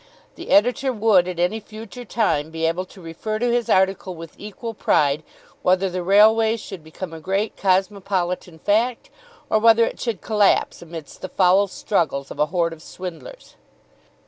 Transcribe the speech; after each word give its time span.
The 0.33 0.49
Editor 0.49 0.91
would 0.91 1.27
at 1.27 1.37
any 1.39 1.59
future 1.59 2.05
time 2.05 2.49
be 2.49 2.65
able 2.65 2.85
to 2.85 3.03
refer 3.03 3.37
to 3.37 3.51
his 3.51 3.69
article 3.69 4.15
with 4.15 4.33
equal 4.35 4.73
pride 4.73 5.21
whether 5.61 5.91
the 5.91 6.01
railway 6.01 6.57
should 6.57 6.83
become 6.83 7.13
a 7.13 7.19
great 7.19 7.55
cosmopolitan 7.55 8.57
fact, 8.57 9.11
or 9.47 9.59
whether 9.59 9.85
it 9.85 9.99
should 9.99 10.21
collapse 10.21 10.81
amidst 10.81 11.21
the 11.21 11.29
foul 11.29 11.67
struggles 11.67 12.31
of 12.31 12.39
a 12.39 12.47
horde 12.47 12.73
of 12.73 12.81
swindlers. 12.81 13.53